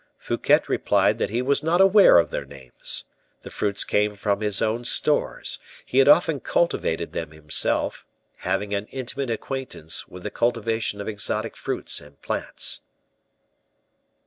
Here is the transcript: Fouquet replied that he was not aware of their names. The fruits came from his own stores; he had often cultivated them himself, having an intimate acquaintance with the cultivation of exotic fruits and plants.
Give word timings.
Fouquet 0.17 0.61
replied 0.67 1.19
that 1.19 1.29
he 1.29 1.43
was 1.43 1.61
not 1.61 1.79
aware 1.79 2.17
of 2.17 2.31
their 2.31 2.43
names. 2.43 3.05
The 3.43 3.51
fruits 3.51 3.83
came 3.83 4.15
from 4.15 4.41
his 4.41 4.59
own 4.59 4.83
stores; 4.83 5.59
he 5.85 5.99
had 5.99 6.07
often 6.07 6.39
cultivated 6.39 7.13
them 7.13 7.29
himself, 7.29 8.03
having 8.37 8.73
an 8.73 8.87
intimate 8.87 9.29
acquaintance 9.29 10.07
with 10.07 10.23
the 10.23 10.31
cultivation 10.31 11.01
of 11.01 11.07
exotic 11.07 11.55
fruits 11.55 12.01
and 12.01 12.19
plants. 12.23 12.81